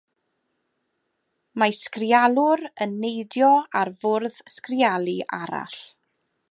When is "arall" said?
5.43-5.83